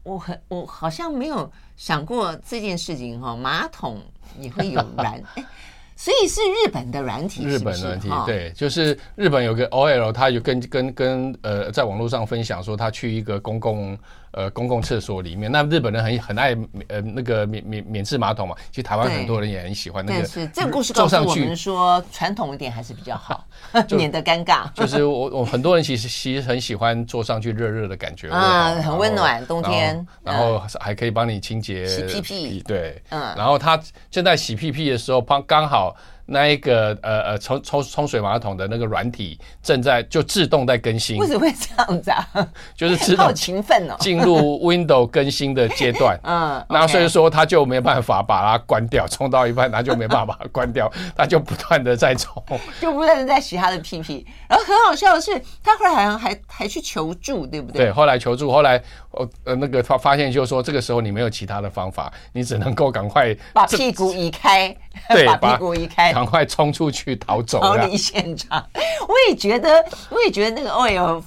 [0.04, 4.02] 我很我好像没有想过这件事情哈，马桶
[4.40, 5.22] 也会有软。
[5.96, 13.96] 所以是日本的软体是是，日本软体对，就是日本有个 OL，他就跟跟跟呃，在网络上分享说，他去一个公共
[14.32, 16.56] 呃公共厕所里面，那日本人很很爱
[16.88, 20.20] 呃那个免免免治马桶嘛，其实台湾很多人也很喜欢那个。
[20.20, 23.46] 但是这个故事告诉我们说，传统一点还是比较好，
[23.92, 24.72] 免得尴尬。
[24.74, 35.96] 就是我我很多人其实其实很喜欢坐上去热热的感觉啊，很温暖，冬天，然后还可以帮你清洁洗屁屁，对，嗯，然后他正在洗屁屁的时候，刚刚好。
[36.32, 42.28] 那一个呃呃冲冲冲水马桶的那个软体正在就自动在更新，为什么会这样子啊？
[42.76, 46.18] 就是自动勤奋哦，进入 Windows 更新的阶段。
[46.24, 52.42] 嗯，那所以说他就没办法把它关掉，冲到一半他就没办法把它关掉， 他就不断的在冲，
[52.80, 54.26] 就不断的在洗他的屁屁。
[54.48, 57.86] 然后很好笑的是，他后来好像还还去求助，对不对？
[57.86, 64.76] 对，后来求助，后来呃呃那个发发现就是说，这个时候你没有其他的方法，你只能够赶快把屁股移开，
[65.10, 66.14] 对，把屁股移开。
[66.14, 68.66] 赶快冲出去逃走，逃离现场。
[69.08, 71.24] 我也觉得，我也觉得那个 OL，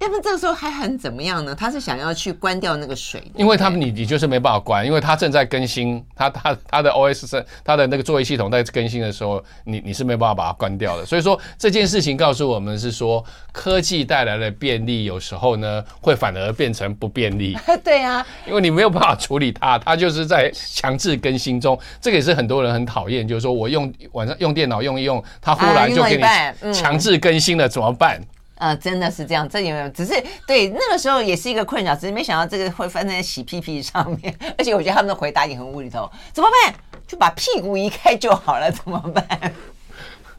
[0.00, 1.54] 要不然这个时候还很怎么样呢？
[1.54, 11.06] 他是想要去关掉那个水，因为他们你你就是没办法关，因为他正在更新，他他他的 OS 是他的那个作业系统在更新的时候，你你是没办法把它关掉的。
[11.06, 17.56] 所以说这件事情告诉我们是说，科技带来的便利有时候呢会反而变成不便利。
[17.82, 21.78] 对啊，因为你没有办法处理它，它就是在强制更新中。
[22.00, 28.20] 这个也是很多人很讨厌，就是说我用晚上用电脑用一用，它忽然就给你强制更新了，怎么办？
[28.56, 29.88] 呃，真的是这样，这有没有？
[29.88, 30.12] 只是
[30.46, 34.34] 对那个时候也是一个困扰，只是没想到这个会发生在洗屁屁上面。
[34.56, 36.74] 而且我觉得他们的回答也很无厘头，怎么办？
[37.06, 39.52] 就把屁股移开就好了，怎么办？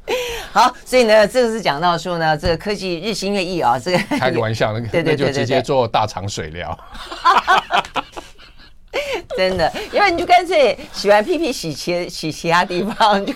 [0.53, 6.77] 好，所以呢，这个是讲到说呢，这个科技日新月异啊，这个开个玩笑，那个 对对就直接做大肠水疗。
[9.35, 13.33] 真的，因为你就干脆洗完屁屁洗其洗其他地方就。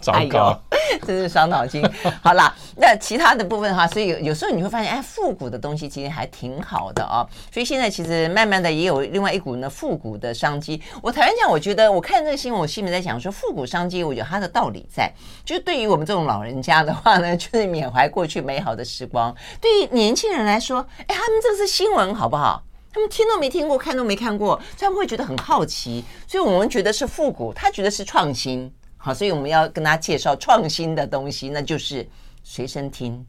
[0.00, 1.82] 糟糕，哎、 真是伤脑筋。
[2.22, 7.26] 好啦，那其他的部分哈，所以有有时候你会发现，哎，复古的东西其实还挺好的啊。
[7.52, 10.80] 所以现在其实慢慢的也有另外一股呢复古的商机。
[11.02, 15.12] 我坦白讲，我觉得我看这个新闻，我心里在想说，复古商机，我觉得它的道理在，
[15.44, 19.34] 就是对于我们这种老人家的话呢，就是缅怀过去美好的时光。
[19.60, 22.62] 对于年轻人来说，哎，他们这是新闻好不好？
[22.90, 26.04] 他们听都没听过，看都没看过，所以他们会觉得很好奇。
[26.26, 28.72] 所以我们觉得是复古，他觉得是创新。
[28.98, 32.06] 好，所以我们要跟大家介绍创新的东西，那就是
[32.42, 33.24] 随身听。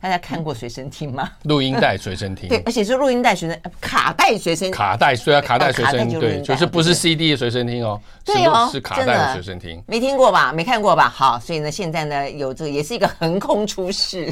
[0.00, 1.30] 大家看过随身听吗？
[1.44, 10.52] 录音带随身听， 对，而且是录音带随身卡带随身卡带，虽然卡带随身听，对，就是不是 CD 的随身听哦，对哦，是卡带的随身听，没听过吧？
[10.52, 11.08] 没看过吧？
[11.08, 14.30] 好，所以呢，现在呢，有这个也是一个横空出世，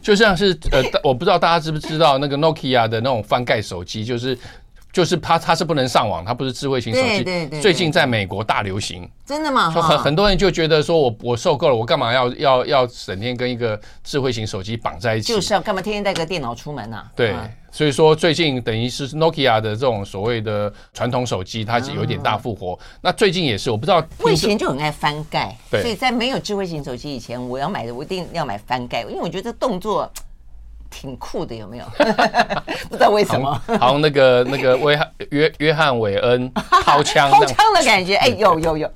[0.00, 4.38] 就像是呃，我不知道大家知不知道那个 Nokia 的那种翻盖手机，就是。
[4.92, 7.24] 就是它，它是不能上网，它不是智慧型手机。
[7.24, 7.60] 对对对。
[7.60, 9.08] 最近在美国大流行。
[9.24, 9.70] 真的吗？
[9.70, 15.32] 很很多人就觉得说我我受够了，我干嘛要要要整天跟一个智慧型手机绑在一起？
[15.32, 17.10] 就是要干嘛天天带个电脑出门啊？
[17.16, 17.34] 对，
[17.70, 22.78] 所以说最近等于是 Nokia 的这种所谓的传统手机，它有点大复活。
[23.00, 24.04] 那最近也是，我不知道。
[24.18, 30.10] 我以前就很爱翻盖，所以在没有智慧型手机以前，我要买的我一定要买翻盖，因为我觉得这动作。
[30.92, 31.84] 挺酷的，有没有？
[32.88, 33.50] 不知道为什么，
[33.80, 36.52] 好像那个那个威汉约约翰韦恩
[36.84, 38.90] 掏枪掏枪的感觉，哎，有有有。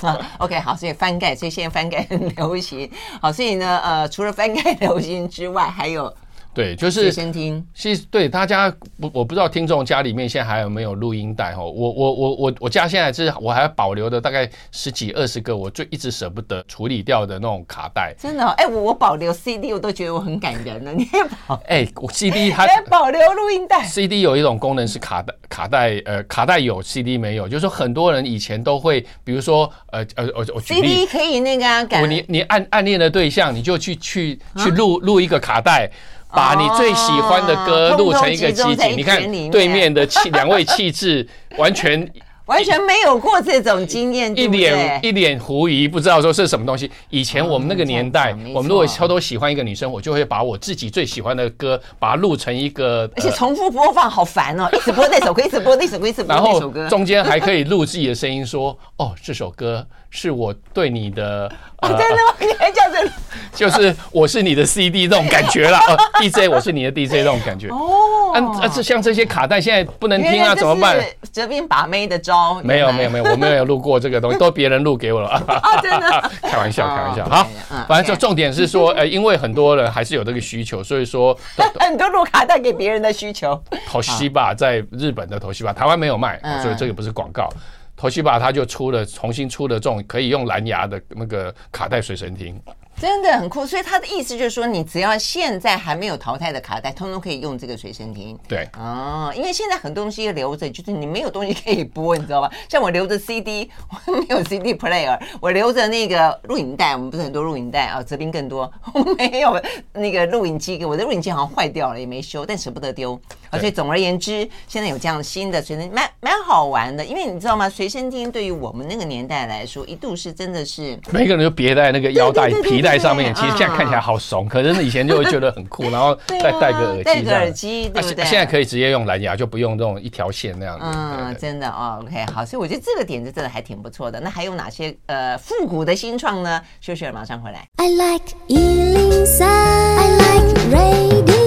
[0.00, 2.90] 啊，OK，好，所以翻盖，所以现在翻盖很流行。
[3.20, 6.12] 好，所以呢，呃，除了翻盖流行之外，还有。
[6.58, 7.64] 对，就是随身听。
[7.72, 8.66] 其实对大家，
[8.96, 11.62] 我我不知道听众家里面现在还有没有录音带哈。
[11.62, 18.12] 我我我我我家现在是我还保留的大概十几二十个，我最一直舍不得处理掉的那种卡带。
[18.18, 18.48] 真的、哦？
[18.58, 20.92] 哎，我我保留 CD，我都觉得我很感人了。
[20.92, 21.54] 你也保？
[21.68, 23.84] 哎，CD 还保留录音带。
[23.84, 35.88] CD 有一种功能是卡带卡带，呃，卡带有 CD 没有，就是说很多人以前都会，比如说呃呃我我 CD 可以那个啊，改你你暗暗恋的对象，你就去去去录录一个卡带。
[36.30, 42.08] 把你最喜欢的歌录成一个集锦，你看对面的气 两位气质完全
[42.48, 46.90] 完全没有过这种经验，一脸一脸狐疑，不知道说是什么东西。
[47.10, 54.66] 以前我们那个年代，我们如果偷偷喜欢一个女生，我就会把我自己最喜欢的歌，把它录成一个，而且重复播放，好烦哦！
[54.72, 62.34] 一直播那首歌，一直播那首歌，一直播那首歌，然后中间还可以录自己的声音，说：“哦，这首歌。”是我对你的，呃、真的吗？
[62.40, 63.08] 你 还叫这？
[63.54, 65.80] 就是我是你的 CD 这种感觉啦。
[66.20, 67.68] DJ 我是你的 DJ 这种感觉。
[67.68, 70.98] 哦，啊，这像这些卡带现在不能听啊，怎么办？
[71.32, 72.60] 这边把妹的招？
[72.62, 75.28] 没有没有没有，我没有录过这个东西， 都别人录给我了。
[75.28, 76.30] 啊，真的？
[76.42, 77.24] 开玩笑开玩笑。
[77.28, 77.46] 好，
[77.88, 81.36] 反正就重点是说，呃，因为很多人还是有这个需求，所以说
[81.80, 83.60] 很多录卡带给别人的需求。
[83.90, 87.48] Toshiba 在日本的 Toshiba，台湾没有卖，所以这个不是广告。
[87.98, 92.60] Toshiba 它就出了重新出了这种可以用蓝牙的那个卡带随身听。
[93.00, 98.36] 真的很酷，所以他的意思就是说，你只要现在还没有淘汰的卡带，通通可以用这个随身听。
[98.48, 102.50] 对，哦，因为现在很多东西留着，就是你没有东西可以播，你知道吧？
[102.68, 103.70] 像我留着 CD，
[104.04, 109.56] 我 没有 CD player，我留着那个录影带，我们不是很多录影带啊，泽斌更多， 我没有
[109.92, 113.20] 那个录影机，给我的录影机好像坏掉了，也没修，但舍不得丢。
[113.50, 117.68] 而且总而言之，现在有这样新的随身听，蛮蛮好玩的，因为你知道吗？
[117.70, 122.98] 随身听对于我们那个年代来说，一度是真的是每个人都别在那个腰带皮带。
[122.98, 128.24] 上面，其实现在看起来好怂，可是以前就会觉得很酷， 然后再戴个耳机，戴个耳机，对不对？
[128.24, 130.84] 现在可以直接用蓝牙，就不用这种一条线那样子。
[130.84, 134.18] 嗯，真的哦，OK，好，所以我觉得这个点子真的还挺不错的。
[134.18, 136.60] 那还有哪些呃复古的新创呢？
[136.80, 137.64] 休息了，马上回来。
[137.76, 141.37] I like 103, I like radio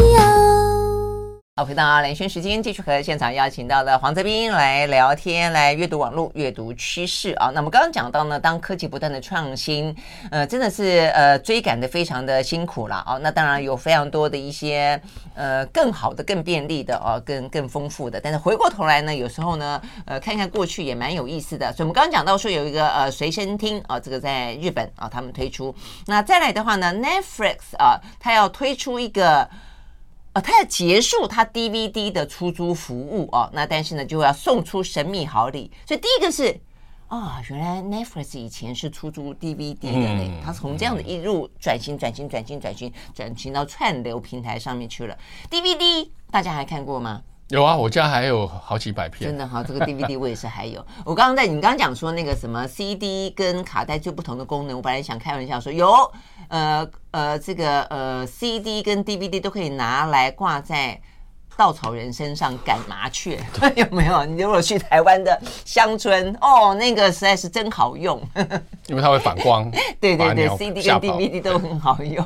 [1.64, 7.52] 回到啊，蓝轩时间，继续和现场邀请到的黄泽斌来聊天，来阅读网络，阅读趋势啊。
[7.54, 9.96] 那么刚刚讲到呢，当科技不断的创新，
[10.32, 13.20] 呃，真的是呃追赶的非常的辛苦了啊。
[13.22, 15.00] 那当然有非常多的一些
[15.36, 18.20] 呃更好的、更便利的啊，更更丰富的。
[18.20, 21.72] 但是回过头来呢，有时候呢，呃，看看过去也蛮有意思的。
[21.74, 25.76] 所以我们刚刚讲到说有一个呃随身听啊，这个在日本啊他们推出。
[26.08, 29.48] 那再来的话呢，Netflix 啊，它要推出一个。
[30.34, 35.70] 呃，他要结束他 DVD 的出租服务哦，那但是呢，就要送出神秘好礼。
[35.86, 36.58] 所以第一个是
[37.08, 45.18] 啊、哦，原来 Netflix 以前是出租 DVD 的嘞，他从这样的一路转型、转型、转型、转型、转型到串流平台上面去了。
[45.50, 47.22] DVD 大家还看过吗？
[47.52, 49.30] 有啊，我家还有好几百片。
[49.30, 50.84] 真的哈，这个 DVD 我也是还有。
[51.04, 56.10] 我刚刚在你刚刚讲说那个什么 CD 跟卡带最不同的功能，我本来想开玩笑说有，
[56.48, 60.98] 呃呃，这个呃 CD 跟 DVD 都可以拿来挂在
[61.58, 63.38] 稻草人身上赶麻雀，
[63.76, 64.24] 有没有？
[64.24, 68.18] 你如果去台湾的乡村，哦，那个实在是真好用，
[68.88, 69.70] 因为它会反光。
[70.00, 72.24] 对对对，CD 跟 DVD 都很好用。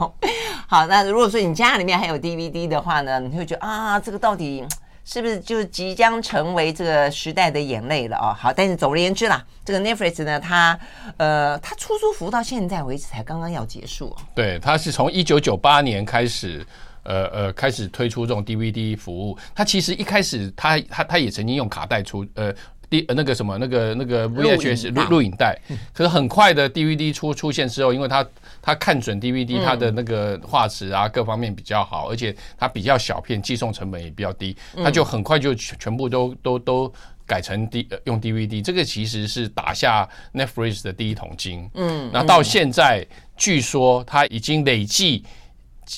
[0.68, 4.64] 好，那如果说你家里面还有 DVD 的话呢，你会觉得啊，这个到底？
[5.06, 8.36] 是不是就即将成为这个时代的眼泪了哦？
[8.38, 10.78] 好，但是总而言之啦，这个 Netflix 呢，它
[11.18, 14.18] 呃，它出租服务到现在为止才刚刚要结束哦。
[14.34, 16.66] 对，它是从一九九八年开始，
[17.04, 19.38] 呃呃，开始推出这种 DVD 服务。
[19.54, 22.54] 它其实一开始它，它它它也曾经用卡带出，呃。
[22.88, 25.60] 第那个什么那个那个 VHS 录录影带，
[25.92, 28.24] 可是很快的 DVD 出出现之后，因为它
[28.66, 36.92] 它看准 DVD 它的那个画质啊各方面比较好，而且它比较小片，寄送成本也比较低，它就很快就全部都都都
[37.28, 38.64] 改成 D 用 DVD。
[38.64, 41.70] 这个其实是打下 Netflix 的第一桶金。
[41.76, 43.06] 嗯，那到现在
[43.38, 45.24] 据说他已经累计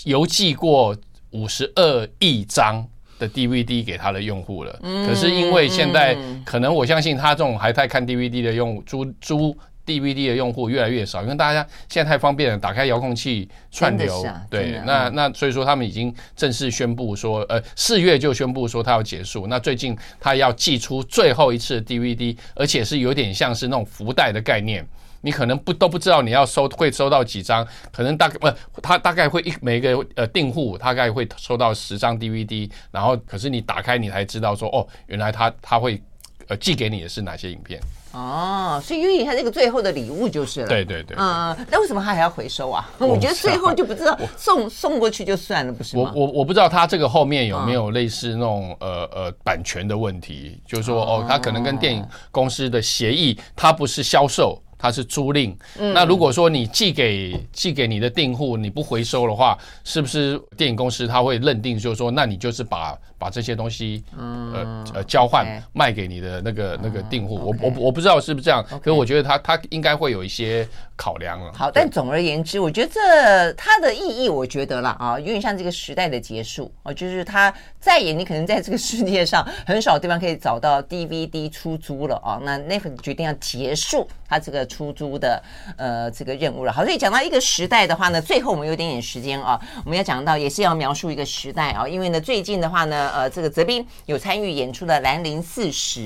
[0.04, 0.94] 邮寄过
[1.32, 2.86] 五十二亿张。
[3.20, 6.16] 的 DVD 给他的用户了，可是因为现在
[6.46, 9.58] 可能我相信他这种还在看 DVD 的用租租
[9.88, 24.86] DVD 的用户越来越少，因为大家现在太方便了，打开遥控器串流，对，那那所以说他们已经正式宣布说，呃，四月就宣布说它要结束，那最近他要寄出最后一次 DVD，而且是有点像是那种福袋的概念。
[25.22, 36.00] 你可能不都不知道你要收会收到几张，可能大概不，他大概会一每个呃订户大概会收到十张 DVD，然后可是你打开你才知道说哦，原来他他会
[36.48, 37.82] 呃寄给你的是哪些影片。
[38.18, 40.68] 哦，所以因为他这个最后的礼物就是了。
[40.68, 41.16] 对对对。
[41.20, 42.90] 嗯，那为什么他还要回收啊？
[42.98, 46.12] 我觉得最后就不知道送送过去就算了，不是吗？
[46.16, 54.60] 我我我不知道他这个后面有没有类似那种呃呃版权的问题，就是说哦，他可能跟电影公司的协议，他不是销售。
[54.78, 67.36] 它是租赁，嗯那如果说你寄给寄给你的订户，你不回收的话，是不是电影公司他会认定就是说，那你就是把把这些东西呃呃交换卖给你的那个那个订户？
[67.36, 71.52] 我我我不知道是不是这样，可是我觉得他他应该会有一些考量了。
[71.54, 84.67] 好，但总而言之，我觉得这它的意义，我觉得啦啊，有点像这个时代的结束啊，就是它再也你可能在这个世界上很少地方可以找到 DVD 出租了啊，那 Netflix 决定要结束它这个。
[84.68, 85.42] 出租的
[85.78, 96.00] 呃这个任务了，好，所以讲到一个时代的话呢，最后我们有点点时间啊，我们要讲到也是要描述一个时代啊，因为呢最近的话呢，呃这个泽斌有参与演出的《兰陵四十》，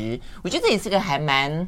[0.44, 1.68] 我觉得这也是个还蛮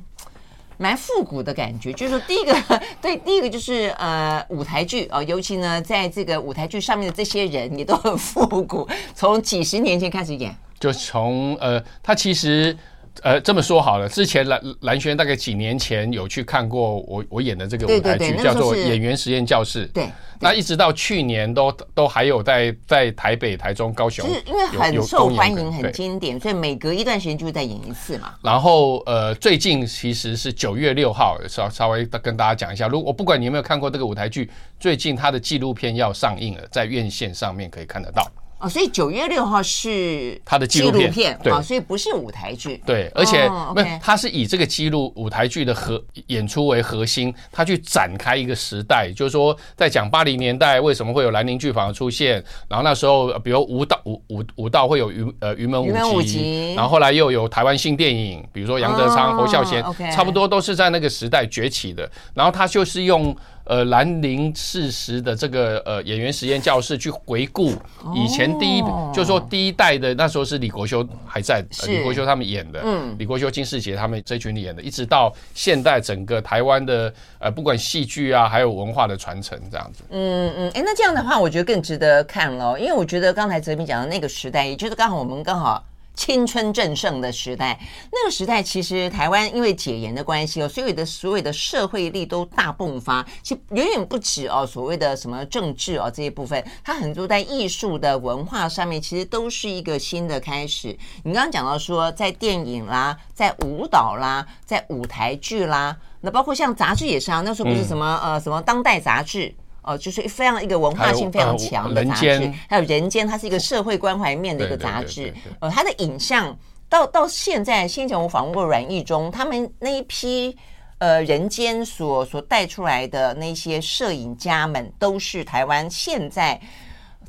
[0.78, 2.56] 蛮复古的感觉，就是说第一个
[3.02, 12.78] 对，第一个就是呃舞台剧啊，尤其呢在这个舞台剧上面的这些人也都很复古，从几十年前开始演，就从呃他其实。
[13.22, 19.88] 呃，这么说好了，之前蓝蓝轩大概几年前有去看过我我演的这个舞台剧，叫做《演员实验教室》。
[19.91, 20.09] 对，
[20.39, 28.34] 那一直到去年都都还有在在台北、台中、高雄，就是因为很受欢迎、很经典，所以每隔一段时间就会再演一次嘛。
[28.41, 34.49] 然后呃，最近其实是九月六号，稍稍微跟大家讲一下，如果我不管你有没有看过这个舞台剧，
[34.80, 38.28] 最近它的纪录片要上映了，在院线上面可以看得到。
[38.64, 59.84] 哦，所以九月六号是他的纪录片，对，所以不是舞台剧，对，而且不，他是以这个记录舞台剧的核演出为核心，他去展开一个时代，就是说在讲八零年代为什么会有兰陵剧坊出现，然后那时候比如舞蹈舞舞舞蹈会有云呃云门舞集，然后后来又有台湾新电影，比如说杨德昌、侯孝贤，
[60.14, 63.36] 差不多都是在那个时代崛起的，然后他就是用
[63.66, 67.74] 呃兰陵四十的这个呃演员实验教室去回顾
[68.14, 80.03] 以前第一，哦、就是说第一代的那时候是李国修还在，呃、李国修他们演的，嗯，李国修、金世杰他们这群演的，一直到现代整个台湾的呃不管戏剧啊，还有文化的传承这样子。
[80.09, 85.84] 嗯嗯，哎、欸，那这样的话，我觉得更值得看了，因为我觉得刚才哲斌讲的那个时代，也就是刚好我们刚好。
[86.16, 87.80] 青春正盛的时代，
[88.11, 100.95] 那个时代其实台湾因为解严的关系哦，所有的所有的社会力都大迸发，其实远远不止哦，所谓的什么政治哦这些部分，它很多在艺术的文化上面，其实都是一个新的开始。
[101.24, 109.53] 你刚刚讲到说，在电影啦，在舞蹈啦，在舞台剧啦，那包括像杂志也是啊，那时候不是什么、呃什么当代杂志。
[109.84, 115.34] 哦，就是非常一个文化性非常强的杂志，还有人间，它是一个社会关怀面的一个杂志。
[115.60, 116.58] 呃，它的影像
[116.90, 120.58] 到到现在，先前我访问过阮义忠，他们那一批
[121.00, 126.60] 呃人间所所带出来的那些摄影家们，都是台湾现在。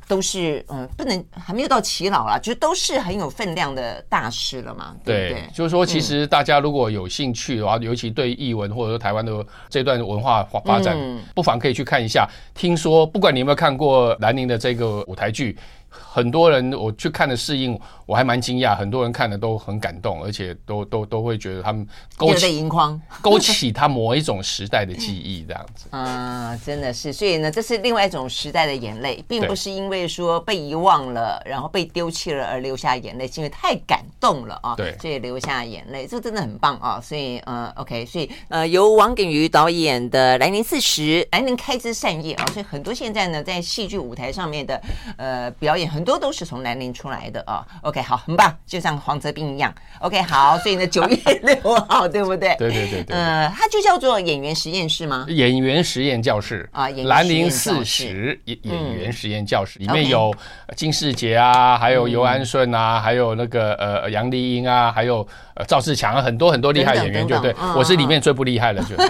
[0.07, 4.95] 都是嗯，不能还没有到齐老啦，就都是很有分量的大师了嘛。
[5.03, 12.27] 对，对，就是说，其实大家如果有兴趣的话，嗯、尤其对译文或者说台湾的这段文化发展，嗯、不妨可以去看一下。
[12.53, 15.57] 听说，不管你有没有看过兰陵的这个舞台剧。
[15.89, 25.87] 很多人我去看的适应，我还蛮惊讶，很多人看的都很感动，而且都都都会觉得他们勾起盈眶，勾起他某一种时代的记忆，这样子。
[25.95, 36.99] 啊，真的是，所以呢，这是另外一种时代的眼泪，并不是因为说被遗忘了，然后被丢弃了而流下眼泪，是因为太感动了啊，对，所以流下眼泪，这真的很棒啊。
[37.01, 44.81] 所以呃，OK，所以呃，由王耿瑜导演的《来年四十》，来年开枝散叶啊，所以很多现在呢，在戏剧舞台上面的
[45.15, 45.84] 呃表演。
[45.87, 47.65] 很多都是从南宁出来的啊。
[47.81, 49.73] OK，好，很棒，就像黄泽斌一样。
[49.99, 52.55] OK，好，所以呢，九月 六号，对不对？
[52.57, 53.15] 对对对对。
[53.15, 55.25] 呃，它就叫做演员实验室吗？
[55.29, 60.33] 演员实验教室啊，兰陵四十演演员实验教室里面有
[60.75, 67.55] 金世杰啊，还有尤安顺啊，还有那个呃杨丽英啊，还有呃赵志强啊，很多很多厉害演员，就对。
[67.75, 69.05] 我是里面最不厉害的，就对。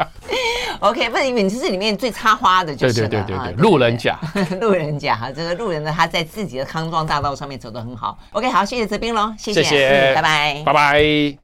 [0.80, 4.18] OK，不是你是里面最插花的，就是对对对对对，路人甲，
[4.60, 8.18] 路人甲哈，这个路人呢，他在自己的康庄大道上面走得很好。
[8.32, 11.36] OK，好，谢谢泽斌喽，谢谢，拜拜，拜拜。